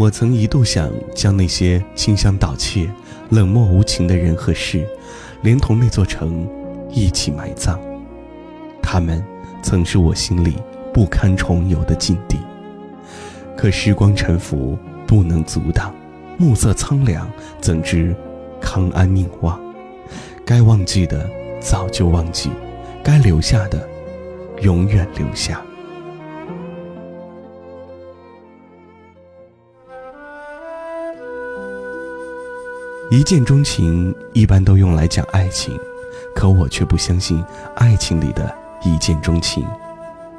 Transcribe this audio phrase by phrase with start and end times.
[0.00, 2.90] 我曾一度想将那些清香盗窃、
[3.28, 4.88] 冷漠无情的人和事，
[5.42, 6.48] 连同那座城
[6.88, 7.78] 一起埋葬。
[8.80, 9.22] 他们
[9.62, 10.56] 曾是我心里
[10.90, 12.38] 不堪重游的禁地。
[13.54, 15.92] 可时光沉浮，不能阻挡；
[16.38, 17.30] 暮色苍凉，
[17.60, 18.16] 怎知
[18.58, 19.60] 康安宁忘？
[20.46, 21.28] 该忘记的
[21.60, 22.48] 早就忘记，
[23.04, 23.86] 该留下的
[24.62, 25.60] 永远留下。
[33.10, 35.76] 一见钟情一般都用来讲爱情，
[36.32, 39.66] 可我却不相信爱情里的一见钟情。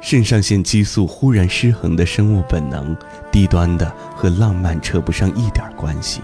[0.00, 2.96] 肾上腺激素忽然失衡的生物本能，
[3.30, 6.22] 低端的和浪漫扯不上一点关系。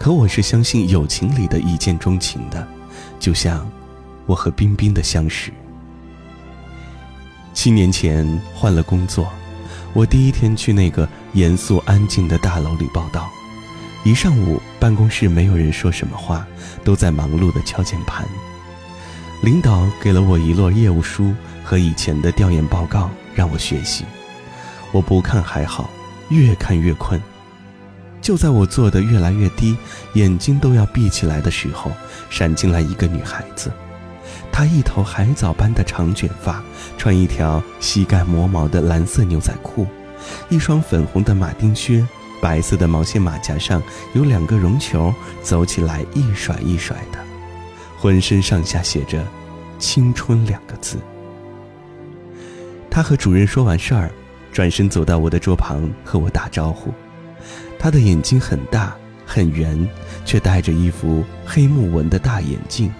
[0.00, 2.66] 可我是相信友情里的一见钟情的，
[3.20, 3.70] 就像
[4.26, 5.52] 我和冰冰的相识。
[7.54, 9.28] 七年前换了工作，
[9.92, 13.30] 我第一天去那个严肃安静的大楼里报道。
[14.04, 16.46] 一上午，办公室没有人说什么话，
[16.84, 18.24] 都在忙碌的敲键盘。
[19.42, 24.04] 领导给了我一摞业务书和以前的调研报告，让我学习。
[24.92, 25.90] 我不看还好，
[26.30, 27.20] 越看越困。
[28.22, 29.76] 就在我坐得越来越低，
[30.14, 31.92] 眼睛都要闭起来的时候，
[32.30, 33.70] 闪进来一个女孩子。
[34.50, 36.62] 她一头海藻般的长卷发，
[36.96, 39.86] 穿一条膝盖磨毛的蓝色牛仔裤，
[40.48, 42.06] 一双粉红的马丁靴。
[42.40, 43.82] 白色的毛线马甲上
[44.14, 47.18] 有两个绒球，走起来一甩一甩的，
[47.96, 49.26] 浑身上下写着
[49.78, 50.98] “青春”两个字。
[52.90, 54.10] 他和主任说完事儿，
[54.52, 56.92] 转身走到我的桌旁和我打招呼。
[57.78, 59.88] 他的眼睛很大很圆，
[60.24, 62.92] 却戴着一副黑木纹的大眼镜。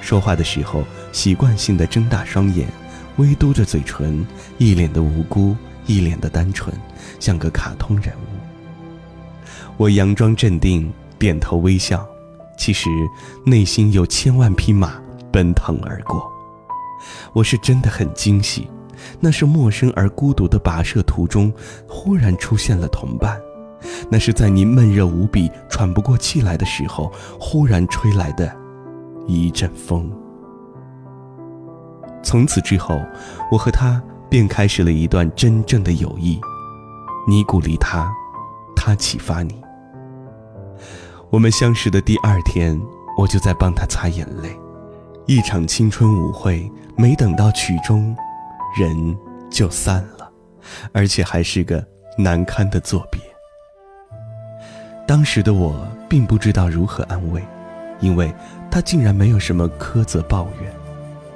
[0.00, 2.68] 说话的时候习惯性的睁大双眼，
[3.16, 4.26] 微嘟着嘴唇，
[4.58, 6.74] 一脸的无辜，一脸的单纯，
[7.20, 8.33] 像个卡通人物。
[9.76, 12.06] 我佯装镇定，点头微笑，
[12.56, 12.88] 其实
[13.44, 14.94] 内心有千万匹马
[15.32, 16.30] 奔腾而过。
[17.32, 18.70] 我是真的很惊喜，
[19.18, 21.52] 那是陌生而孤独的跋涉途中，
[21.88, 23.36] 忽然出现了同伴；
[24.08, 28.54] 那是在你闷热无比、喘不过气来的时候，忽然吹来的
[29.26, 30.08] 一阵风。
[32.22, 32.98] 从此之后，
[33.50, 36.40] 我和他便开始了一段真正的友谊。
[37.26, 38.08] 你鼓励他，
[38.76, 39.63] 他启发你。
[41.34, 42.80] 我们相识的第二天，
[43.18, 44.56] 我就在帮他擦眼泪。
[45.26, 48.16] 一场青春舞会，没等到曲终，
[48.78, 49.18] 人
[49.50, 50.30] 就散了，
[50.92, 51.84] 而且还是个
[52.16, 53.20] 难堪的作别。
[55.08, 57.42] 当时的我并不知道如何安慰，
[57.98, 58.32] 因为
[58.70, 60.72] 他竟然没有什么苛责抱怨，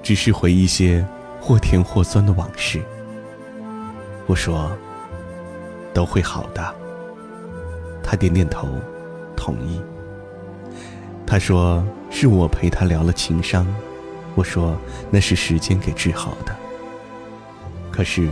[0.01, 1.05] 只是回忆些
[1.41, 2.81] 或甜或酸的往事。
[4.29, 4.71] 我说
[5.93, 6.73] ：“都会好的。”
[8.01, 8.69] 他点点头。
[9.39, 9.81] 同意。
[11.25, 13.67] 他说是我陪他聊了情商，
[14.35, 14.77] 我说
[15.11, 16.57] 那是时间给治好的。
[17.93, 18.29] 可是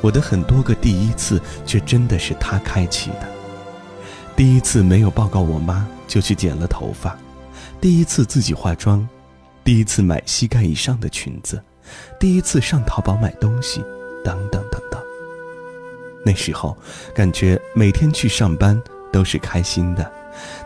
[0.00, 3.28] 我的很多个第一次却真的是他开启的。
[4.36, 7.16] 第一次没有报告我妈就去剪了头发，
[7.80, 9.06] 第一次自己化妆，
[9.62, 11.62] 第一次买膝盖以上的裙子，
[12.18, 13.80] 第一次上淘宝买东西，
[14.24, 15.00] 等等等等。
[16.24, 16.76] 那时候
[17.14, 18.80] 感觉每天去上班
[19.12, 20.10] 都是开心的。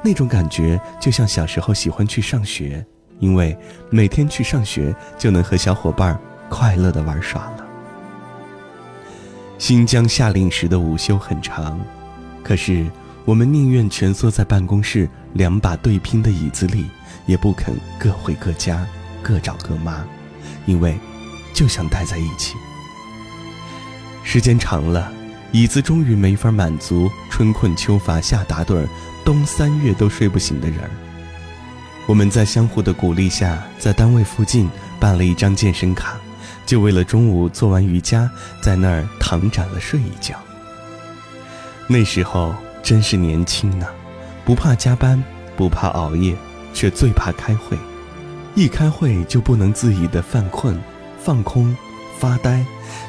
[0.02, 2.84] 那种感觉就像小时候喜欢去上学，
[3.18, 3.56] 因为
[3.90, 6.18] 每天去上学就能和小伙伴
[6.48, 7.66] 快乐的玩耍了。
[9.58, 11.80] 新疆夏令时的午休很长，
[12.42, 12.86] 可是
[13.24, 16.86] 我们宁愿蜷缩在办公室两把对拼的椅子里，
[17.24, 18.86] 也不肯各回各家，
[19.22, 20.04] 各找各妈，
[20.66, 20.98] 因为
[21.54, 22.54] 就想待在一起。
[24.22, 25.10] 时间长了，
[25.52, 28.86] 椅子终于没法满足春困秋乏夏打盹。
[29.24, 30.78] 冬三月都睡不醒的人，
[32.06, 34.68] 我们在相互的鼓励下，在单位附近
[35.00, 36.16] 办了一张健身卡，
[36.66, 38.30] 就为了中午做完瑜伽，
[38.60, 40.36] 在那儿躺展了睡一觉。
[41.86, 43.86] 那时候真是年轻呢，
[44.44, 45.22] 不怕加班，
[45.56, 46.36] 不怕熬夜，
[46.74, 47.78] 却最怕开会。
[48.54, 50.78] 一开会就不能自已的犯困、
[51.18, 51.74] 放空、
[52.18, 52.62] 发呆，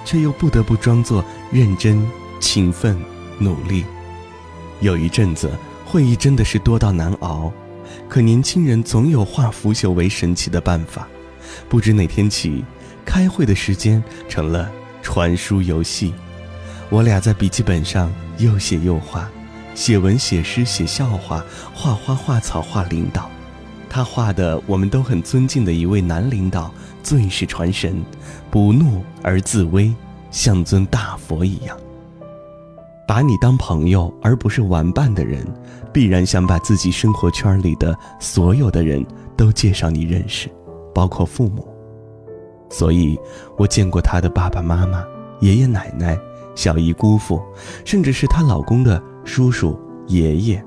[0.06, 2.10] 却又不得不装作认真、
[2.40, 2.98] 勤奋、
[3.38, 3.84] 努力。
[4.80, 5.52] 有一阵子。
[5.96, 7.50] 会议真的是多到难熬，
[8.10, 11.08] 可年轻人总有化腐朽为神奇的办法。
[11.70, 12.66] 不知哪天起，
[13.06, 14.70] 开会的时间成了
[15.02, 16.14] 传输游戏。
[16.90, 19.30] 我俩在笔记本上又写又画，
[19.74, 21.42] 写文写诗写笑话，
[21.74, 23.32] 画花画草画领导。
[23.90, 28.04] 他画的我们都很尊敬的一位男领导，最是传神，
[28.52, 29.96] 不怒而自威，
[30.30, 31.78] 像尊大佛一样。
[33.08, 35.46] 把你当朋友而不是玩伴的人，
[35.94, 39.06] 必然想把自己生活圈里的所有的人
[39.38, 40.50] 都介绍你认识，
[40.94, 41.68] 包括父母。
[42.70, 43.18] 所以，
[43.58, 45.04] 我见过她的爸爸妈妈、
[45.40, 46.18] 爷爷奶奶、
[46.56, 47.40] 小姨姑父，
[47.86, 50.66] 甚至是她老公的叔叔爷爷。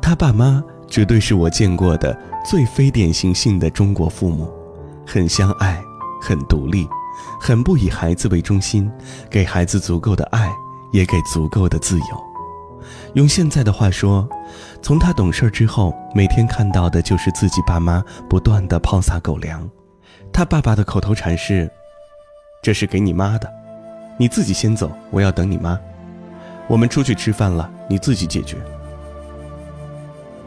[0.00, 4.50] 她爸妈绝对是我见过的最非典型性的中国父母，
[5.06, 5.80] 很相爱，
[6.22, 6.88] 很独立，
[7.38, 8.90] 很不以孩子为中心，
[9.28, 10.50] 给孩子足够的爱。
[10.92, 12.04] 也给足够的自由。
[13.14, 14.28] 用现在的话说，
[14.80, 19.68] 从他懂事之后，每天看到的就是自己爸妈不断的抛撒狗粮。
[20.32, 21.68] 他爸爸的口头禅是
[22.62, 23.50] ：“这是给你妈的，
[24.16, 25.78] 你自己先走，我要等你妈。
[26.68, 28.56] 我们出去吃饭了，你自己解决。”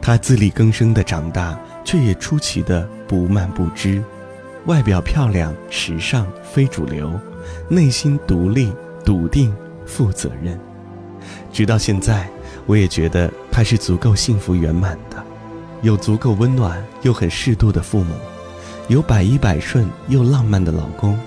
[0.00, 4.02] 他自力更生的长大，却也出奇的不慢不知，
[4.66, 7.12] 外表漂亮、时尚、非主流，
[7.68, 8.72] 内心独立、
[9.04, 9.54] 笃定。
[9.86, 10.58] 负责任，
[11.52, 12.28] 直到现在，
[12.66, 15.22] 我也觉得他是足够幸福圆满的，
[15.82, 18.14] 有足够温暖又很适度的父母，
[18.88, 21.18] 有百依百顺又浪漫的老公，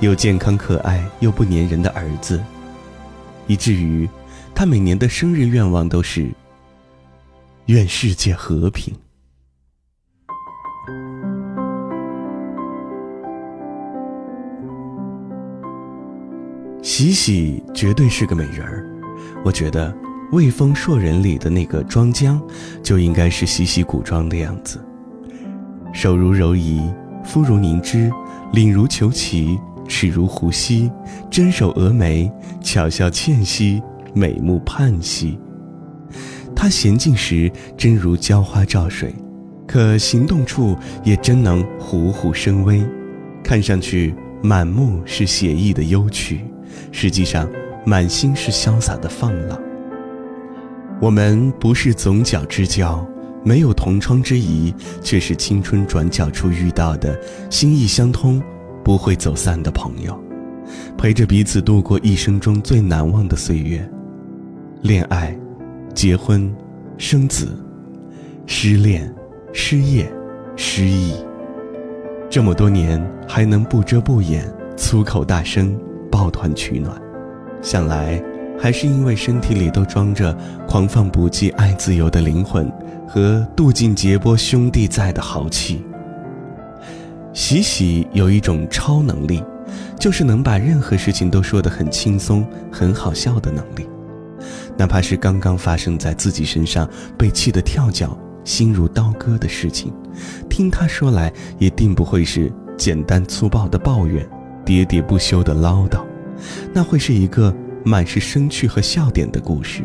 [0.00, 2.42] 有健康可爱又不粘人的儿子，
[3.46, 4.08] 以至于
[4.54, 6.30] 他每年的生日愿望都是
[7.66, 8.94] 愿世界和平。
[16.82, 18.86] 喜喜绝对是个美人儿，
[19.44, 19.92] 我觉得
[20.32, 22.40] 《魏风硕人》里的那个庄姜，
[22.82, 24.82] 就应该是喜喜古装的样子。
[25.92, 26.80] 手如柔夷，
[27.22, 28.10] 肤如凝脂，
[28.52, 30.90] 领如虬蛴，齿如狐犀，
[31.30, 32.30] 真手蛾眉，
[32.62, 33.82] 巧笑倩兮，
[34.14, 35.38] 美目盼兮。
[36.56, 39.14] 她娴静时真如娇花照水，
[39.66, 40.74] 可行动处
[41.04, 42.82] 也真能虎虎生威，
[43.44, 46.40] 看上去满目是写意的幽趣。
[46.92, 47.48] 实际上，
[47.84, 49.58] 满心是潇洒的放浪。
[51.00, 53.06] 我们不是总角之交，
[53.42, 57.18] 没有同窗之谊，却是青春转角处遇到的
[57.48, 58.42] 心意相通、
[58.84, 60.18] 不会走散的朋友，
[60.98, 63.88] 陪着彼此度过一生中最难忘的岁月。
[64.82, 65.34] 恋爱、
[65.94, 66.54] 结婚、
[66.98, 67.48] 生子、
[68.46, 69.10] 失恋、
[69.52, 70.10] 失业、
[70.56, 71.14] 失忆，
[72.28, 74.46] 这么多年还能不遮不掩、
[74.76, 75.74] 粗口大声。
[76.10, 77.00] 抱团取暖，
[77.62, 78.22] 想来
[78.58, 80.36] 还是因为身体里都装着
[80.66, 82.70] 狂放不羁、爱自由的灵魂
[83.08, 85.84] 和渡尽劫波兄弟在的豪气。
[87.32, 89.42] 喜喜有一种超能力，
[89.98, 93.88] 就是能把任何事情都说得很轻松、很好笑的能力，
[94.76, 99.92] 哪怕是刚刚发生在自己身上被气得跳脚、心如刀割的事情，
[100.48, 104.28] 听他说来也定不会是简单粗暴的抱怨。
[104.70, 106.00] 喋喋不休的唠叨，
[106.72, 107.52] 那会是一个
[107.84, 109.82] 满是生趣和笑点的故事，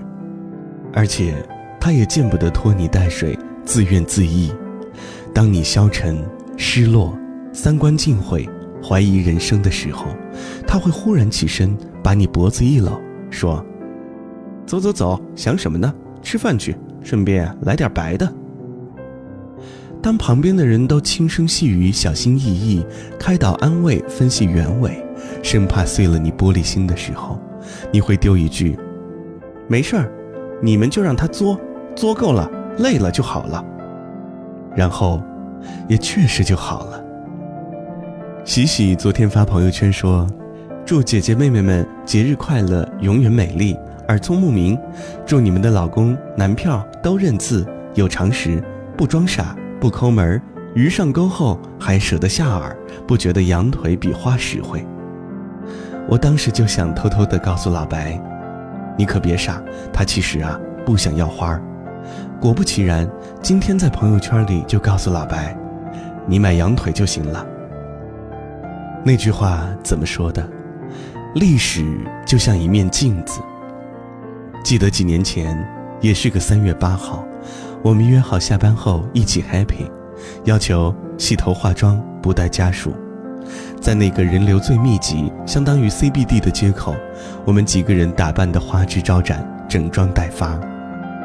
[0.94, 1.34] 而且
[1.80, 4.52] 他也见不得拖泥带水、自怨自艾。
[5.34, 6.24] 当你消沉、
[6.56, 7.18] 失落、
[7.52, 8.48] 三观尽毁、
[8.84, 10.06] 怀疑人生的时候，
[10.68, 13.66] 他会忽然起身，把你脖子一搂，说
[14.68, 15.92] ：“走走走，想什么呢？
[16.22, 18.32] 吃饭去，顺便来点白的。”
[20.06, 22.86] 当旁边的人都轻声细语、小心翼翼
[23.18, 25.04] 开导、安慰、分析原委，
[25.42, 27.40] 生怕碎了你玻璃心的时候，
[27.92, 28.78] 你会丢一句
[29.68, 30.12] ：“没事儿，
[30.62, 31.60] 你们就让他作，
[31.96, 32.48] 作够了，
[32.78, 33.66] 累了就好了。”
[34.78, 35.20] 然后，
[35.90, 37.04] 也确实就好了。
[38.44, 40.30] 喜喜昨天发朋友圈说
[40.86, 43.76] ：“祝姐姐妹妹们节日快乐，永远美丽，
[44.10, 44.78] 耳聪目明。
[45.26, 48.64] 祝你们的老公、男票都认字，有常识，
[48.96, 50.42] 不装傻。”不抠门
[50.74, 52.76] 鱼上钩后还舍得下饵，
[53.08, 54.86] 不觉得羊腿比花实惠。
[56.08, 58.20] 我当时就想偷偷的告诉老白
[58.98, 59.62] ：“你可别傻，
[59.94, 61.60] 他其实啊不想要花。”
[62.40, 63.10] 果不其然，
[63.42, 65.58] 今天在朋友圈里就告诉老白
[66.28, 67.46] ：“你买羊腿就行了。”
[69.04, 70.48] 那句话怎么说的？
[71.36, 71.84] 历史
[72.26, 73.42] 就像一面镜子。
[74.64, 75.58] 记得几年前，
[76.02, 77.26] 也是个三月八号。
[77.86, 79.88] 我们约好下班后一起 happy，
[80.46, 82.92] 要求洗头化妆不带家属，
[83.80, 86.96] 在那个人流最密集、相当于 CBD 的街口，
[87.46, 90.60] 我们几个人打扮得花枝招展，整装待发。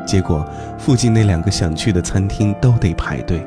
[0.07, 0.47] 结果
[0.79, 3.43] 附近那两个想去的餐厅都得排队。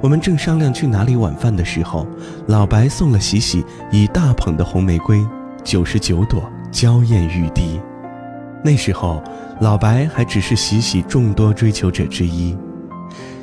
[0.00, 2.06] 我们正商量去哪里晚饭的时候，
[2.46, 5.20] 老白送了喜喜一大捧的红玫瑰，
[5.64, 7.80] 九十九朵，娇艳欲滴。
[8.62, 9.22] 那时候。
[9.60, 12.54] 老白还只是喜喜众多追求者之一，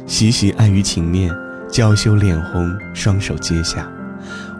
[0.05, 1.33] 喜喜碍于情面，
[1.67, 3.91] 娇羞脸红，双手接下。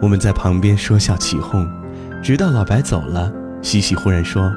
[0.01, 1.69] 我们在旁边说笑起哄，
[2.23, 3.31] 直到老白走了，
[3.61, 4.51] 喜喜忽然说：“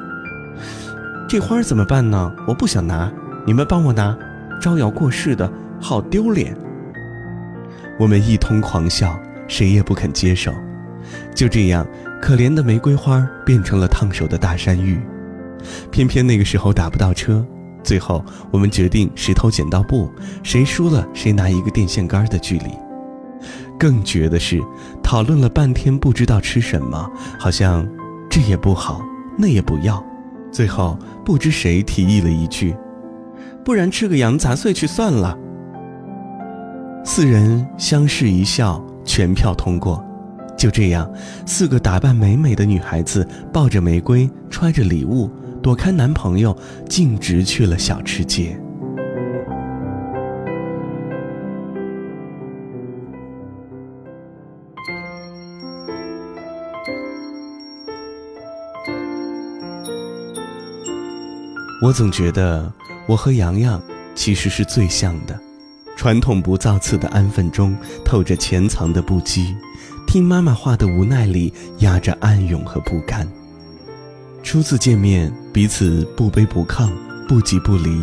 [1.29, 2.33] 这花怎么办呢？
[2.47, 3.11] 我不想拿，
[3.45, 4.17] 你们帮我拿，
[4.59, 5.47] 招摇过市的
[5.79, 6.57] 好丢脸。
[7.99, 9.15] 我们一通狂笑，
[9.47, 10.51] 谁也不肯接手。
[11.35, 11.85] 就这样，
[12.19, 14.99] 可怜的玫瑰花变成了烫手的大山芋。
[15.91, 17.45] 偏偏那个时候打不到车，
[17.83, 20.09] 最后我们决定石头剪刀布，
[20.43, 22.71] 谁输了谁拿一个电线杆的距离。
[23.79, 24.61] 更绝的是，
[25.03, 27.09] 讨论了半天不知道吃什么，
[27.39, 27.87] 好像
[28.29, 29.01] 这也不好，
[29.37, 30.03] 那也不要。
[30.51, 32.75] 最后不知谁提议了一句
[33.63, 35.37] ：“不然吃个羊杂碎去算了。”
[37.05, 40.03] 四人相视一笑，全票通过。
[40.57, 41.07] 就这样，
[41.45, 45.29] 四个打扮美美的女孩子抱着玫瑰，揣着礼物，
[45.67, 46.57] 躲开男朋友，
[46.87, 48.57] 径直去了小吃街。
[61.83, 62.71] 我总觉得
[63.05, 63.81] 我和洋洋
[64.15, 65.37] 其实是最像的，
[65.97, 69.53] 传统不造次的安分中透着潜藏的不羁，
[70.07, 73.27] 听妈妈话的无奈里压着暗涌和不甘。
[74.47, 76.89] 初次见面，彼此不卑不亢，
[77.27, 78.01] 不急不离，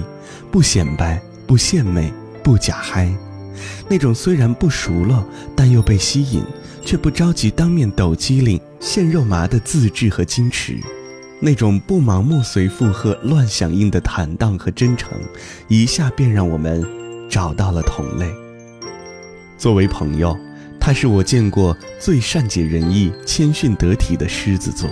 [0.50, 3.10] 不显摆，不献媚，不假嗨，
[3.88, 6.44] 那种虽然不熟了，但又被吸引，
[6.84, 10.78] 却不着急当面抖机灵、现肉麻的自制和矜持。
[11.40, 15.18] 那种不盲目随附和、乱响应的坦荡和真诚，
[15.68, 16.86] 一下便让我们
[17.30, 18.30] 找到了同类。
[19.56, 20.36] 作为朋友，
[20.78, 24.90] 他是我见过最善解人意、谦逊得体的狮子座。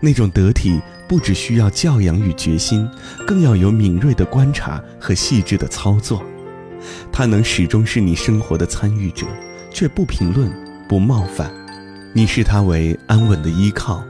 [0.00, 2.88] 那种得体，不只需要教养与决心，
[3.26, 6.22] 更要有敏锐的观察和细致的操作。
[7.12, 9.26] 他能始终是你生活的参与者，
[9.70, 10.50] 却不评论、
[10.88, 11.50] 不冒犯。
[12.12, 14.02] 你视他为安稳的依靠。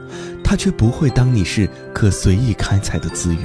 [0.43, 3.41] 他却不会当你是可随意开采的资源。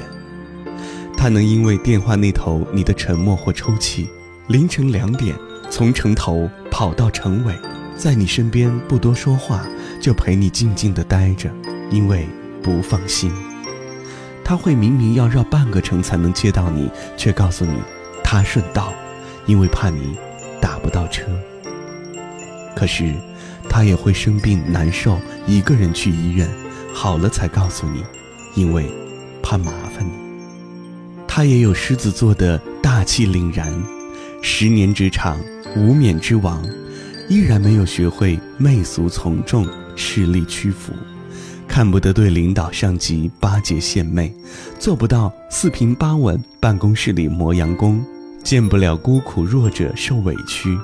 [1.17, 4.09] 他能因为电话那头你的沉默或抽泣，
[4.49, 5.37] 凌晨两点
[5.71, 7.55] 从城头跑到城尾，
[7.97, 9.65] 在你身边不多说话，
[10.00, 11.49] 就陪你静静的待着，
[11.90, 12.26] 因为
[12.62, 13.33] 不放心。
[14.45, 17.75] 他会明明要绕半个城才能接到你，却告诉你
[18.23, 18.93] 他顺道，
[19.47, 20.16] 因为怕你
[20.61, 21.25] 打不到车。
[22.76, 23.12] 可是，
[23.69, 26.49] 他也会生病难受，一个人去医院。
[26.95, 28.05] 好了才告诉你，
[28.55, 28.88] 因为
[29.43, 30.12] 怕麻烦你。
[31.26, 33.71] 他也有狮子座的大气凛然，
[34.40, 35.38] 十年职场
[35.75, 36.64] 无冕之王，
[37.28, 40.93] 依然没有学会媚俗从众、势力屈服，
[41.68, 44.32] 看不得对领导上级巴结献媚，
[44.78, 48.04] 做不到四平八稳办公室里磨洋工，
[48.42, 50.76] 见不了孤苦弱者受委屈，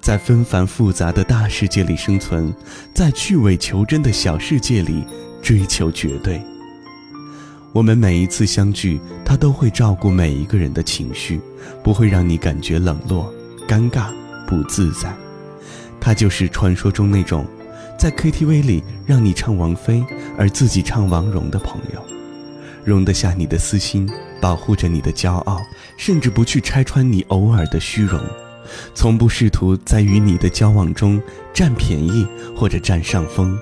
[0.00, 2.52] 在纷繁复杂的大世界里生存，
[2.94, 5.04] 在去伪求真的小世界里。
[5.42, 6.38] 追求绝对。
[7.72, 11.40] 我们每一次相聚，他都会照顾每一个人的情绪，
[11.82, 13.32] 不会让你感觉冷落、
[13.66, 14.08] 尴尬、
[14.46, 15.10] 不自在。
[15.98, 17.46] 他就是传说中那种，
[18.00, 20.02] 在 KTV 里让你唱王菲，
[20.38, 22.02] 而自己唱王蓉的朋友，
[22.82, 24.08] 容得下你的私心，
[24.40, 25.60] 保护着你的骄傲，
[25.98, 28.18] 甚至不去拆穿你偶尔的虚荣，
[28.94, 31.20] 从不试图在与你的交往中
[31.52, 32.26] 占便宜
[32.56, 33.54] 或者占上风。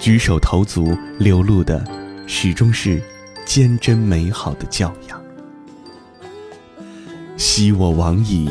[0.00, 1.84] 举手投足流露的，
[2.26, 3.00] 始终是
[3.46, 5.22] 坚贞美好的教养。
[7.36, 8.50] 昔我往矣，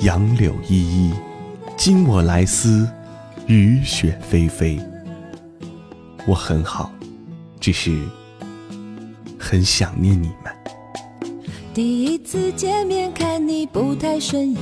[0.00, 1.12] 杨柳依依；
[1.76, 2.88] 今我来思，
[3.46, 4.80] 雨雪霏霏。
[6.26, 6.90] 我很好，
[7.60, 8.00] 只是
[9.38, 10.52] 很想念你们。
[11.74, 14.60] 第一次见面看你不太顺眼。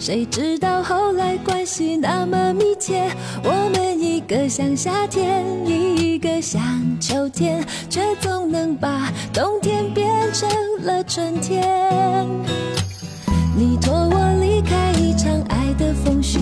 [0.00, 3.10] 谁知道后来关系那么密切，
[3.44, 6.62] 我们一个像夏天，一个像
[6.98, 10.48] 秋天，却总能把冬天变成
[10.82, 12.26] 了春天。
[13.54, 16.38] 你托我离开一场爱的风雪，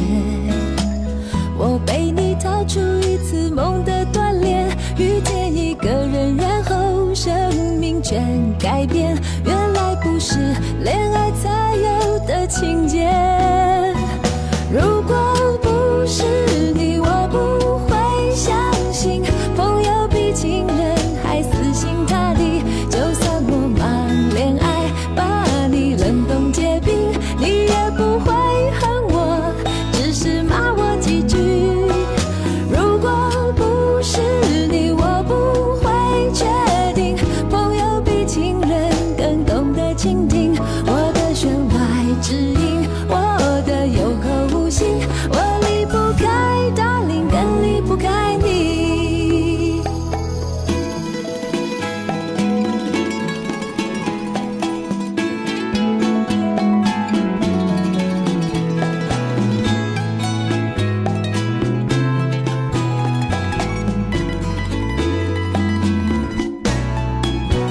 [12.59, 13.06] 情节。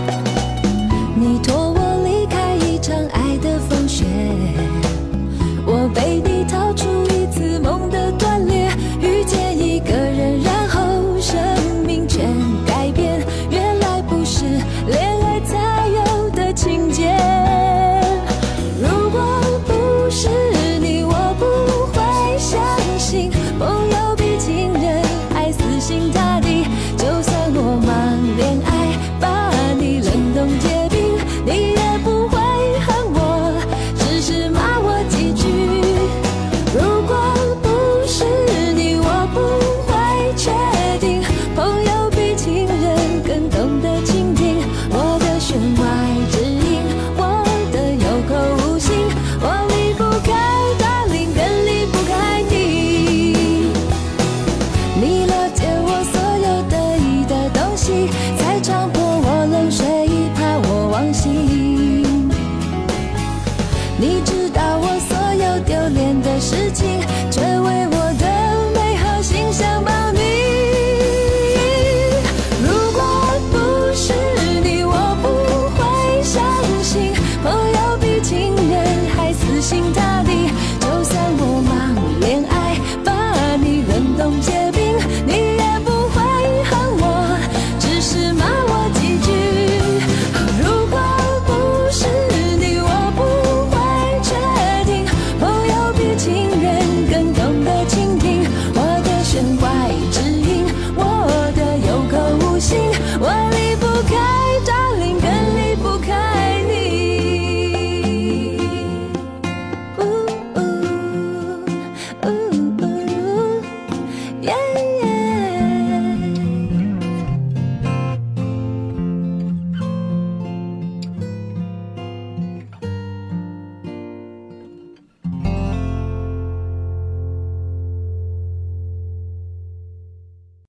[0.05, 0.45] Bye.